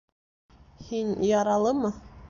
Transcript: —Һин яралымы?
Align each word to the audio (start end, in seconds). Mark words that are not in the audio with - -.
—Һин 0.87 1.13
яралымы? 1.29 1.97